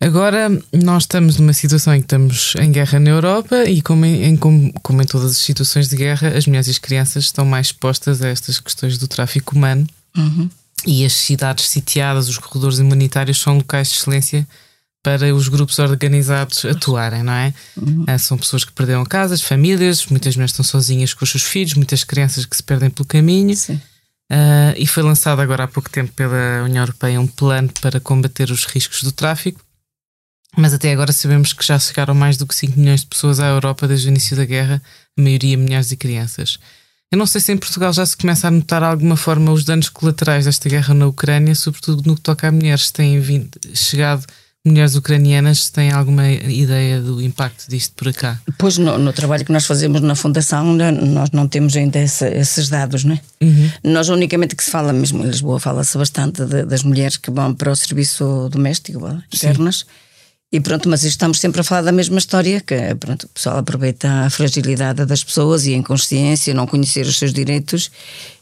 [0.00, 4.36] Agora nós estamos numa situação em que estamos em guerra na Europa e como em,
[4.36, 7.68] como, como em todas as situações de guerra, as mulheres e as crianças estão mais
[7.68, 9.84] expostas a estas questões do tráfico humano
[10.16, 10.48] uhum.
[10.86, 14.46] e as cidades sitiadas, os corredores humanitários são locais de excelência
[15.02, 17.52] para os grupos organizados atuarem, não é?
[17.76, 18.04] Uhum.
[18.06, 21.74] Ah, são pessoas que perderam casas, famílias, muitas mulheres estão sozinhas com os seus filhos,
[21.74, 23.56] muitas crianças que se perdem pelo caminho.
[24.30, 28.50] Uh, e foi lançado agora há pouco tempo pela União Europeia um plano para combater
[28.50, 29.60] os riscos do tráfico
[30.56, 33.46] mas até agora sabemos que já chegaram mais do que 5 milhões de pessoas à
[33.46, 34.82] Europa desde o início da guerra,
[35.16, 36.58] a maioria mulheres e crianças.
[37.10, 39.64] Eu não sei se em Portugal já se começa a notar de alguma forma os
[39.64, 42.90] danos colaterais desta guerra na Ucrânia, sobretudo no que toca a mulheres.
[42.90, 44.26] Têm vindo, chegado
[44.62, 48.38] mulheres ucranianas, têm alguma ideia do impacto disto por cá?
[48.58, 52.26] Pois no, no trabalho que nós fazemos na Fundação, né, nós não temos ainda esse,
[52.28, 53.20] esses dados, não é?
[53.42, 53.70] Uhum.
[53.84, 57.54] Nós unicamente que se fala, mesmo em Lisboa, fala-se bastante de, das mulheres que vão
[57.54, 59.78] para o serviço doméstico, internas.
[59.78, 60.07] Sim
[60.50, 64.08] e pronto, mas estamos sempre a falar da mesma história, que pronto, o pessoal aproveita
[64.08, 67.90] a fragilidade das pessoas e a inconsciência, não conhecer os seus direitos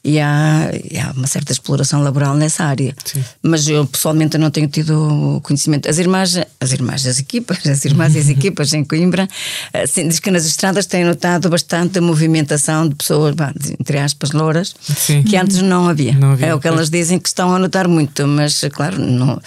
[0.06, 2.94] e há, e há uma certa exploração laboral nessa área.
[3.04, 3.24] Sim.
[3.42, 5.90] Mas eu pessoalmente não tenho tido conhecimento.
[5.90, 9.26] As irmãs, as irmãs, as equipas, as irmãs e as equipas em Coimbra,
[9.74, 13.34] assim, diz que nas estradas têm notado bastante a movimentação de pessoas,
[13.80, 15.24] entre aspas, louras, Sim.
[15.24, 16.12] que antes não havia.
[16.12, 16.46] não havia.
[16.46, 19.40] É o que elas dizem que estão a notar muito, mas claro, não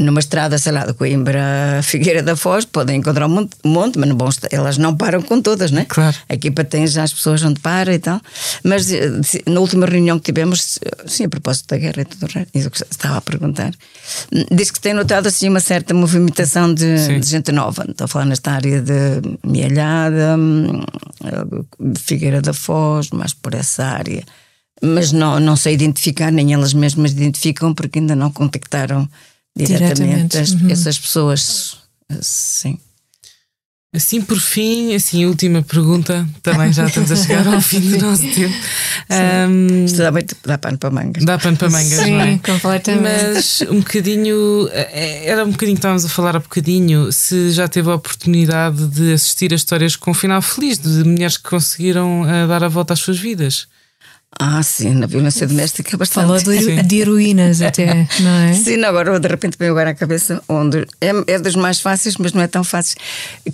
[0.00, 4.16] numa estrada, sei lá, de Coimbra Figueira da Foz, podem encontrar um monte, mas não,
[4.16, 5.84] bom, elas não param com todas, né?
[5.88, 6.16] Claro.
[6.28, 8.20] A equipa tem já as pessoas onde para e tal.
[8.64, 9.10] Mas eh,
[9.46, 13.18] na última reunião que tivemos, sim, a propósito da guerra e tudo o resto, estava
[13.18, 13.72] a perguntar,
[14.50, 17.84] diz que tem notado assim uma certa movimentação de, de gente nova.
[17.88, 20.82] Estou a falar nesta área de Mialhada, hum,
[21.98, 24.24] Figueira da Foz, mais por essa área.
[24.82, 29.08] Mas não, não sei identificar, nem elas mesmas identificam, porque ainda não contactaram
[29.54, 30.70] diretamente, as, uhum.
[30.70, 31.76] essas pessoas.
[32.20, 32.78] Sim.
[33.92, 38.22] Assim, por fim, assim, última pergunta, também já estamos a chegar ao fim do nosso
[38.22, 38.54] tempo.
[39.10, 40.12] Um, Isto dá,
[40.46, 41.24] dá pano para mangas.
[41.24, 42.38] Dá pano para mangas, Sim, não é?
[42.38, 43.34] completamente.
[43.34, 47.66] Mas um bocadinho, eh, era um bocadinho que estávamos a falar há bocadinho, se já
[47.66, 52.22] teve a oportunidade de assistir a histórias com um final feliz, de mulheres que conseguiram
[52.22, 53.66] uh, dar a volta às suas vidas.
[54.38, 56.24] Ah, sim, na violência doméstica é bastante.
[56.24, 58.52] Falou de, de heroínas até, não é?
[58.54, 62.32] Sim, agora de repente veio agora à cabeça, onde é, é dos mais fáceis, mas
[62.32, 62.96] não é tão fácil.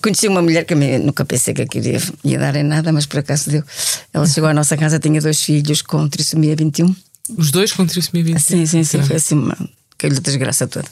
[0.02, 3.06] Conheci uma mulher que eu nunca pensei que eu queria ia dar em nada, mas
[3.06, 3.64] por acaso deu.
[4.12, 6.94] Ela chegou à nossa casa, tinha dois filhos com trissomia 21.
[7.36, 8.38] Os dois com trissomia 21?
[8.38, 9.56] Sim, sim, sim, foi assim uma.
[9.98, 10.88] Aquilo desgraça toda.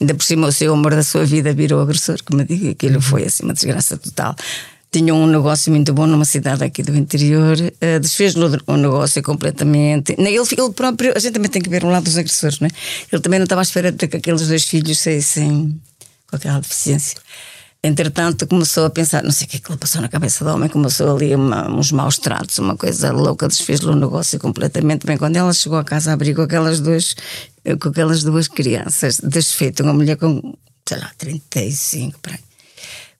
[0.00, 2.96] Ainda por cima o seu amor da sua vida virou agressor, como eu digo, aquilo
[2.96, 3.00] uhum.
[3.00, 4.34] foi assim uma desgraça total
[4.90, 10.14] tinha um negócio muito bom numa cidade aqui do interior, uh, desfez-lhe o negócio completamente.
[10.16, 12.70] Ele, ele próprio, a gente também tem que ver um lado dos agressores, não é?
[13.12, 15.78] Ele também não estava à espera de que aqueles dois filhos saíssem
[16.32, 17.18] aquela deficiência.
[17.82, 20.50] Entretanto, começou a pensar, não sei o que é que lhe passou na cabeça do
[20.50, 25.06] homem, começou ali uma, uns maus tratos, uma coisa louca, desfez-lhe o negócio completamente.
[25.06, 27.14] Bem, quando ela chegou a casa, abriu aquelas duas,
[27.80, 30.56] com aquelas duas crianças, desfeita, uma mulher com,
[30.88, 32.46] sei lá, 35, para aí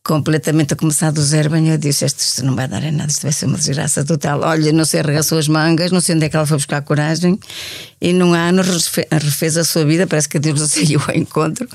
[0.06, 3.22] completamente a começar do zero, bem, eu disse: Isto não vai dar em nada, isto
[3.22, 4.40] vai ser uma desgraça total.
[4.42, 7.38] Olha, não sei, arregaçou as mangas, não sei onde é que ela foi buscar coragem,
[8.00, 8.62] e num ano
[9.10, 11.66] refez a sua vida, parece que Deus saiu ao encontro.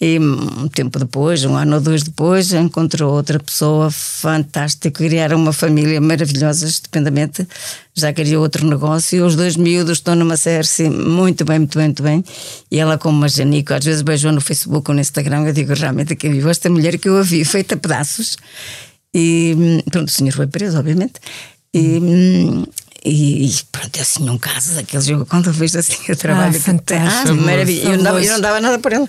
[0.00, 5.52] E um tempo depois, um ano ou dois depois, encontrou outra pessoa fantástica, criaram uma
[5.52, 7.46] família maravilhosa, estupendamente.
[7.94, 9.24] Já criou outro negócio.
[9.24, 12.24] Os dois miúdos estão numa série muito bem, muito bem, muito bem.
[12.70, 15.46] E ela, como uma Janico, às vezes beijou no Facebook ou no Instagram.
[15.46, 18.36] Eu digo realmente que viu esta mulher que eu a vi feita a pedaços.
[19.14, 21.14] E pronto, o senhor foi preso, obviamente.
[21.72, 21.98] E,
[23.04, 26.56] e, e pronto, é assim um caso daqueles jogo quando eu vejo assim o trabalho
[26.56, 27.28] ah, fantástico.
[27.28, 27.90] Ah, maravilha.
[27.90, 29.06] Eu não, eu não dava nada por ele.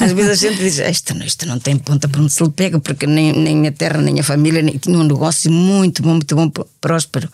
[0.00, 2.50] Às vezes a gente diz: isto não, isto não tem ponta para onde se lhe
[2.50, 6.14] pega, porque nem, nem a terra, nem a família, nem, tinha um negócio muito bom,
[6.14, 7.30] muito bom, próspero.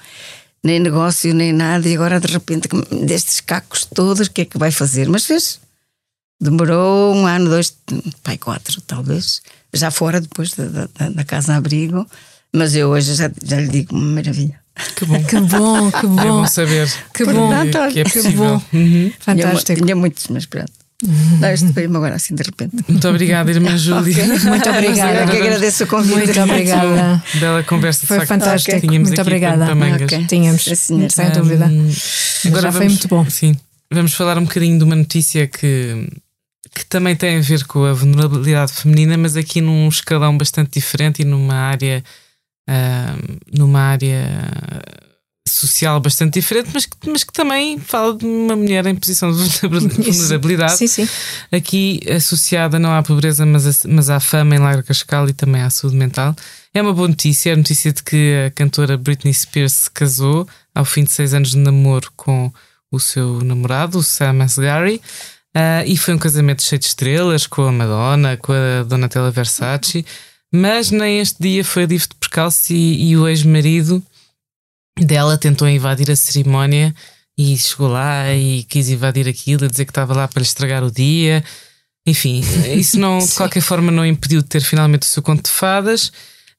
[0.63, 2.69] Nem negócio, nem nada, e agora de repente,
[3.07, 5.09] destes cacos todos, o que é que vai fazer?
[5.09, 5.59] Mas fez.
[6.41, 7.75] Demorou um ano, dois,
[8.23, 9.41] pai, quatro, talvez,
[9.73, 12.07] já fora depois da, da, da casa-abrigo.
[12.53, 14.61] Mas eu hoje já, já lhe digo: maravilha.
[14.97, 15.23] Que bom.
[15.25, 16.21] Que bom, que bom.
[16.21, 16.93] É bom saber.
[17.13, 17.51] Que bom.
[17.51, 18.31] Que, que é possível.
[18.31, 18.63] Que bom.
[18.73, 19.13] Uhum.
[19.19, 19.65] Fantástico.
[19.65, 20.73] Tinha, tinha muitos, mas pronto.
[21.01, 22.75] Não, isto veio-me agora assim de repente.
[22.89, 24.25] Muito obrigada, irmã Júlia.
[24.25, 24.51] Okay.
[24.51, 25.21] Muito obrigada.
[25.21, 26.17] Eu que agradeço o convite.
[26.17, 27.23] Muito obrigada.
[27.35, 28.07] Bela conversa.
[28.07, 28.77] Foi fantástico.
[28.77, 28.99] Okay.
[28.99, 29.67] Muito obrigada.
[30.05, 30.27] Okay.
[30.27, 31.67] Tínhamos, sem dúvida.
[31.67, 31.93] Um,
[32.47, 33.31] agora Já vamos, foi muito bom.
[33.31, 33.57] Sim.
[33.93, 36.09] Vamos falar um bocadinho de uma notícia que,
[36.75, 41.23] que também tem a ver com a vulnerabilidade feminina, mas aqui num escalão bastante diferente
[41.23, 42.03] e numa área.
[42.69, 44.29] Uh, numa área
[45.49, 50.77] social bastante diferente, mas, mas que também fala de uma mulher em posição de vulnerabilidade.
[50.77, 51.09] Sim, sim.
[51.51, 55.63] Aqui associada não à pobreza, mas, a, mas à fama em larga escala e também
[55.63, 56.37] à saúde mental.
[56.73, 60.47] É uma boa notícia, é a notícia de que a cantora Britney Spears se casou
[60.75, 62.53] ao fim de seis anos de namoro com
[62.93, 65.01] o seu namorado, o Sam Asghari.
[65.57, 70.05] Uh, e foi um casamento cheio de estrelas, com a Madonna, com a Donatella Versace.
[70.53, 74.03] Mas nem este dia foi livre de percalço e, e o ex-marido
[74.99, 76.95] dela tentou invadir a cerimónia
[77.37, 80.83] e chegou lá e quis invadir aquilo, a dizer que estava lá para lhe estragar
[80.83, 81.45] o dia.
[82.05, 82.43] Enfim,
[82.75, 86.09] isso não, de qualquer forma, não impediu de ter finalmente o seu conto de fadas.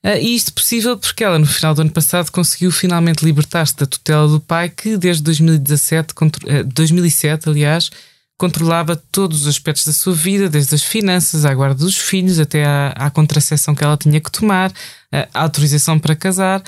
[0.06, 3.86] Uh, e isto possível porque ela, no final do ano passado, conseguiu finalmente libertar-se da
[3.86, 7.90] tutela do pai, que desde 2017, uh, 2007, aliás,
[8.40, 12.64] controlava todos os aspectos da sua vida, desde as finanças, à guarda dos filhos, até
[12.64, 14.72] à, à contracepção que ela tinha que tomar,
[15.12, 16.64] a autorização para casar.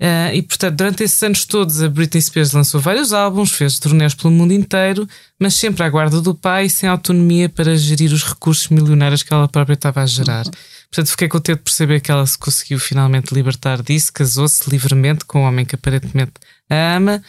[0.00, 4.14] Uh, e portanto, durante esses anos todos, a Britney Spears lançou vários álbuns, fez turnês
[4.14, 5.06] pelo mundo inteiro,
[5.38, 9.46] mas sempre à guarda do pai, sem autonomia para gerir os recursos milionários que ela
[9.46, 10.46] própria estava a gerar.
[10.46, 10.52] Uhum.
[10.90, 15.40] Portanto, fiquei contente de perceber que ela se conseguiu finalmente libertar disso, casou-se livremente com
[15.40, 16.32] um homem que aparentemente
[16.70, 17.22] a ama,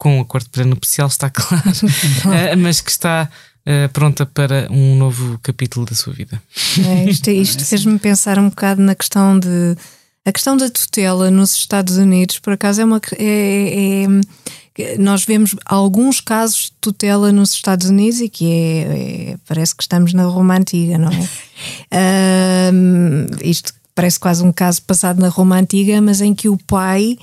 [0.00, 3.28] com um acordo prenupcial, está claro, uh, mas que está
[3.66, 6.42] uh, pronta para um novo capítulo da sua vida.
[6.84, 9.76] É, isto isto fez-me pensar um bocado na questão de
[10.24, 13.00] a questão da tutela nos Estados Unidos, por acaso, é uma.
[13.18, 14.04] É,
[14.78, 19.74] é, nós vemos alguns casos de tutela nos Estados Unidos e que é, é parece
[19.74, 22.72] que estamos na Roma Antiga, não é?
[22.72, 27.18] um, isto parece quase um caso passado na Roma Antiga, mas em que o pai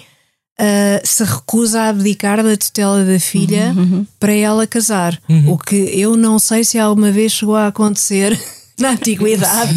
[0.59, 4.07] uh, se recusa a abdicar da tutela da filha uhum, uhum.
[4.19, 5.19] para ela casar.
[5.29, 5.53] Uhum.
[5.53, 8.37] O que eu não sei se alguma vez chegou a acontecer
[8.79, 9.73] na antiguidade.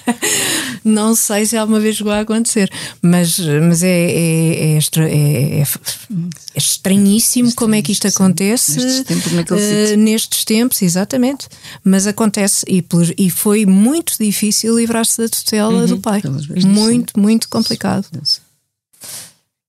[0.84, 2.70] não sei se alguma vez chegou a acontecer,
[3.02, 5.64] mas, mas é, é, é, é, é
[6.56, 11.46] estranhíssimo como é que isto acontece nestes tempos, uh, nestes tempos, exatamente.
[11.84, 16.22] Mas acontece e, por, e foi muito difícil livrar-se da tutela uhum, do pai.
[16.64, 18.06] Muito, muito complicado.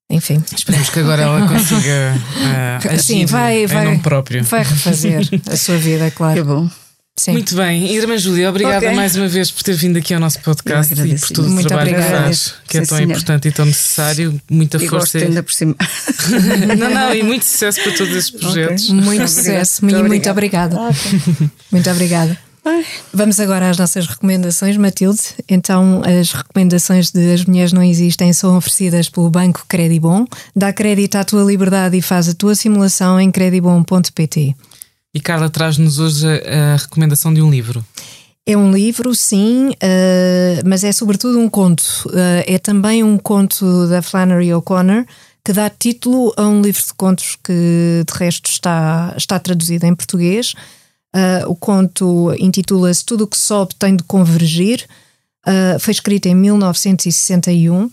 [0.09, 0.41] Enfim.
[0.55, 4.43] Esperemos que agora ela consiga uh, Sim, vai, vai, próprio.
[4.43, 6.35] Vai refazer a sua vida, claro.
[6.35, 6.69] Que bom.
[7.19, 7.31] Sim.
[7.31, 8.95] Muito bem, Irmã Júlia, obrigada okay.
[8.95, 11.89] mais uma vez por ter vindo aqui ao nosso podcast e por todo o trabalho
[11.89, 12.15] obrigada.
[12.15, 13.03] que faz, que é tão senhora.
[13.05, 14.41] importante e tão necessário.
[14.47, 15.17] Muita e força.
[15.17, 15.75] ainda por cima.
[16.77, 18.83] não, não, e muito sucesso para todos estes projetos.
[18.91, 19.01] Okay.
[19.01, 20.77] Muito sucesso, muito, muito obrigada.
[21.71, 22.37] Muito obrigada.
[23.13, 25.21] Vamos agora às nossas recomendações, Matilde.
[25.49, 30.25] Então, as recomendações de As Mulheres Não Existem são oferecidas pelo Banco Credibon.
[30.55, 34.55] Dá crédito à tua liberdade e faz a tua simulação em credibon.pt.
[35.13, 37.83] E Carla traz-nos hoje a, a, recomendação de um livro.
[38.45, 41.83] É um livro, sim, uh, mas é sobretudo um conto.
[42.07, 45.05] Uh, é também um conto da Flannery O'Connor
[45.43, 49.95] que dá título a um livro de contos que, de resto, está, está traduzido em
[49.95, 50.53] português.
[51.17, 54.85] Uh, o conto intitula-se Tudo o que sobe tem de convergir.
[55.47, 57.89] Uh, foi escrito em 1961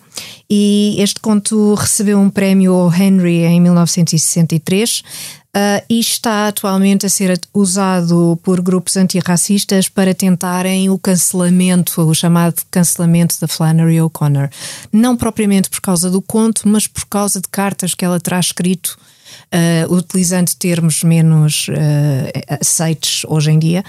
[0.51, 5.03] e este conto recebeu um prémio Henry em 1963
[5.57, 12.13] Uh, e está atualmente a ser usado por grupos antirracistas para tentarem o cancelamento, o
[12.13, 14.51] chamado cancelamento da Flannery O'Connor.
[14.93, 18.99] Não propriamente por causa do conto, mas por causa de cartas que ela traz escrito
[19.53, 23.85] uh, utilizando termos menos uh, aceites hoje em dia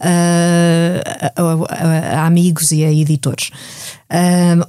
[0.00, 3.50] uh, a, a, a, amigos e a editores.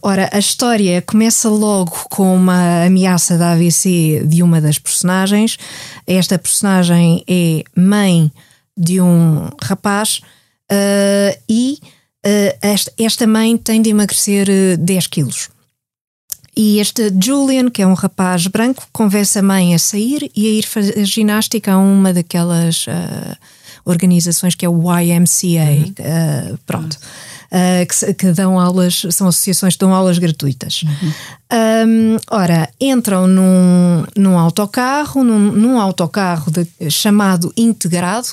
[0.02, 5.58] ora, a história começa logo com uma ameaça da AVC de uma das personagens.
[6.06, 8.32] Esta personagem é mãe
[8.76, 10.22] de um rapaz
[11.50, 11.80] e
[12.62, 15.50] esta, esta mãe tem de emagrecer 10 quilos.
[16.58, 20.50] E este Julian, que é um rapaz branco, convence a mãe a sair e a
[20.50, 23.38] ir fazer ginástica a uma daquelas uh,
[23.86, 25.70] organizações que é o YMCA.
[25.70, 25.94] Uhum.
[26.00, 26.98] Uh, pronto.
[27.52, 30.82] Uh, que, que, dão aulas, são associações que dão aulas gratuitas.
[30.82, 31.14] Uhum.
[31.54, 38.30] Um, ora, entram num, num autocarro, num, num autocarro de, chamado integrado,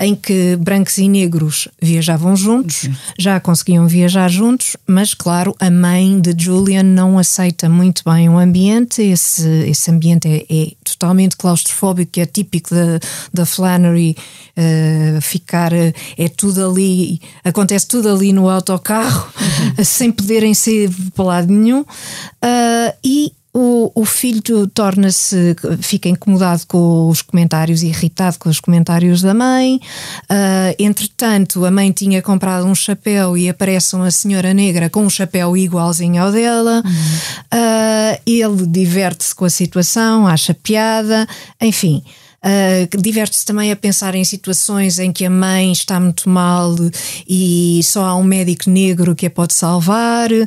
[0.00, 2.94] em que brancos e negros viajavam juntos, uhum.
[3.18, 8.38] já conseguiam viajar juntos, mas claro, a mãe de Julian não aceita muito bem o
[8.38, 12.98] ambiente, esse, esse ambiente é, é totalmente claustrofóbico, é típico da,
[13.32, 14.16] da Flannery,
[14.56, 19.32] uh, ficar, uh, é tudo ali, acontece tudo ali no autocarro,
[19.78, 19.84] uhum.
[19.84, 27.08] sem poderem ser para lado nenhum, uh, e o, o filho torna-se, fica incomodado com
[27.08, 29.78] os comentários, irritado com os comentários da mãe.
[30.24, 35.10] Uh, entretanto, a mãe tinha comprado um chapéu e aparece uma senhora negra com um
[35.10, 36.82] chapéu igualzinho ao dela.
[36.84, 36.90] Uhum.
[37.52, 41.26] Uh, ele diverte-se com a situação, acha piada,
[41.60, 42.02] enfim.
[42.44, 46.74] Uh, Diverte-se também a pensar em situações em que a mãe está muito mal
[47.28, 50.30] e só há um médico negro que a pode salvar.
[50.32, 50.46] Uh,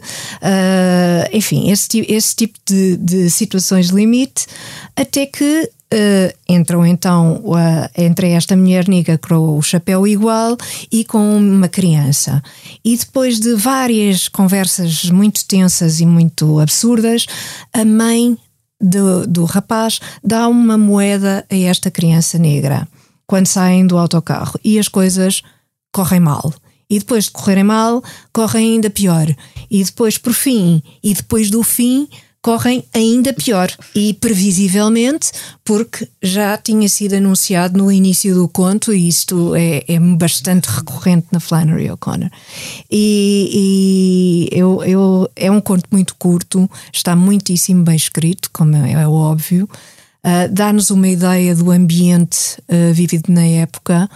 [1.32, 4.46] enfim, esse, esse tipo de, de situações limite,
[4.96, 10.58] até que Uh, entram então uh, entre esta mulher negra com o chapéu igual
[10.92, 12.42] e com uma criança.
[12.84, 17.28] E depois de várias conversas muito tensas e muito absurdas,
[17.72, 18.36] a mãe
[18.80, 22.88] do, do rapaz dá uma moeda a esta criança negra
[23.28, 25.42] quando saem do autocarro e as coisas
[25.92, 26.54] correm mal.
[26.90, 29.28] E depois de correrem mal, correm ainda pior.
[29.72, 32.08] E depois, por fim, e depois do fim,
[32.46, 33.72] correm ainda pior.
[33.96, 35.32] E previsivelmente,
[35.64, 41.26] porque já tinha sido anunciado no início do conto, e isto é, é bastante recorrente
[41.32, 42.30] na Flannery O'Connor.
[42.92, 43.50] E,
[44.52, 49.08] e eu, eu, é um conto muito curto, está muitíssimo bem escrito, como é, é
[49.08, 49.68] óbvio.
[50.24, 54.08] Uh, Dá-nos uma ideia do ambiente uh, vivido na época.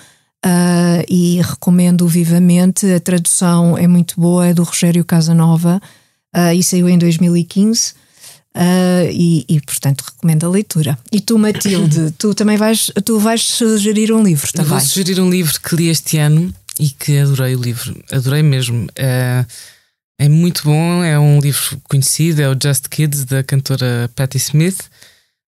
[0.45, 2.85] Uh, e recomendo vivamente.
[2.93, 5.81] A tradução é muito boa, é do Rogério Casanova
[6.33, 7.93] uh, e saiu em 2015.
[8.55, 10.97] Uh, e, e, portanto recomendo a leitura.
[11.11, 14.71] E tu, Matilde, tu também vais, tu vais sugerir um livro também.
[14.71, 18.85] Vou sugerir um livro que li este ano e que adorei o livro, adorei mesmo.
[18.85, 19.45] Uh,
[20.17, 24.89] é muito bom, é um livro conhecido, é o Just Kids, da cantora Patti Smith.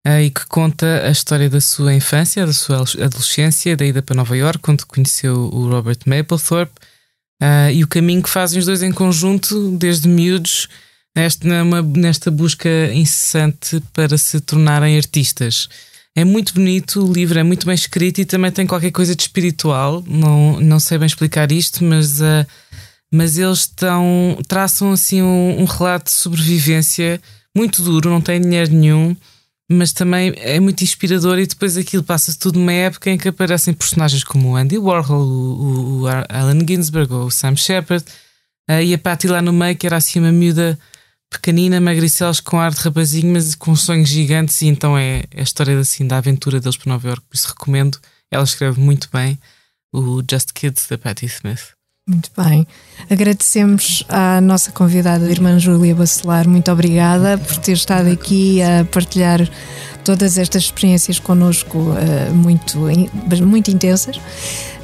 [0.06, 4.16] uh, e que conta a história da sua infância, da sua adolescência, da ida para
[4.16, 6.74] Nova York, quando conheceu o Robert Mapplethorpe,
[7.42, 10.68] uh, e o caminho que fazem os dois em conjunto, desde miúdos,
[11.16, 15.70] nesta, numa, nesta busca incessante para se tornarem artistas.
[16.16, 19.22] É muito bonito, o livro é muito bem escrito e também tem qualquer coisa de
[19.22, 20.04] espiritual.
[20.08, 22.46] Não, não sei bem explicar isto, mas, uh,
[23.12, 27.22] mas eles estão, traçam assim um, um relato de sobrevivência
[27.56, 29.16] muito duro, não tem dinheiro nenhum
[29.72, 33.72] mas também é muito inspirador e depois aquilo passa-se tudo numa época em que aparecem
[33.72, 38.04] personagens como o Andy Warhol, o, o, o Allen Ginsberg ou o Sam Shepard
[38.68, 40.78] uh, e a Patty lá no meio que era assim uma miúda
[41.30, 45.44] pequenina, magricelos com ar de rapazinho mas com sonhos gigantes e então é, é a
[45.44, 48.00] história assim, da aventura deles para Nova York, por isso recomendo
[48.32, 49.40] ela escreve muito bem
[49.94, 52.66] o Just Kids da Patti Smith muito bem.
[53.08, 56.50] Agradecemos à nossa convidada, a irmã Júlia Bacelar.
[56.50, 59.48] Muito obrigada por ter estado aqui a partilhar
[60.04, 62.80] todas estas experiências connosco, uh, muito,
[63.46, 64.20] muito intensas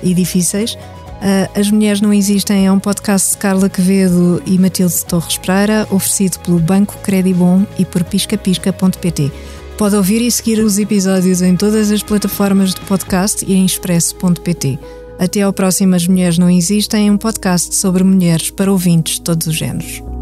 [0.03, 0.77] e difíceis.
[1.15, 5.87] Uh, As Mulheres Não Existem é um podcast de Carla Quevedo e Matilde Torres Pereira,
[5.89, 9.31] oferecido pelo Banco Credibom e por piscapisca.pt.
[9.77, 14.79] Pode ouvir e seguir os episódios em todas as plataformas de podcast e em expresso.pt.
[15.19, 19.47] Até ao próximo As Mulheres Não Existem, um podcast sobre mulheres para ouvintes de todos
[19.47, 20.14] os géneros.